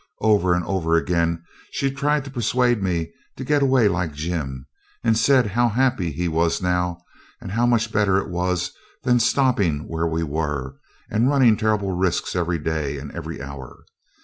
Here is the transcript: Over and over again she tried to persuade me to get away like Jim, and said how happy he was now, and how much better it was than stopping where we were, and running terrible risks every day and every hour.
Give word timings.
Over 0.21 0.55
and 0.55 0.65
over 0.65 0.95
again 0.97 1.43
she 1.69 1.91
tried 1.91 2.25
to 2.25 2.31
persuade 2.31 2.81
me 2.81 3.11
to 3.37 3.43
get 3.43 3.61
away 3.61 3.87
like 3.87 4.13
Jim, 4.13 4.65
and 5.03 5.15
said 5.15 5.45
how 5.45 5.69
happy 5.69 6.11
he 6.11 6.27
was 6.27 6.59
now, 6.59 7.03
and 7.39 7.51
how 7.51 7.67
much 7.67 7.91
better 7.93 8.17
it 8.17 8.27
was 8.31 8.71
than 9.03 9.19
stopping 9.19 9.81
where 9.87 10.07
we 10.07 10.23
were, 10.23 10.77
and 11.11 11.29
running 11.29 11.55
terrible 11.55 11.91
risks 11.91 12.35
every 12.35 12.57
day 12.57 12.97
and 12.97 13.11
every 13.11 13.43
hour. 13.43 13.83